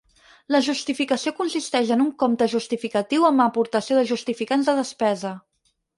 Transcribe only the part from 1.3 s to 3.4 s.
consisteix en un compte justificatiu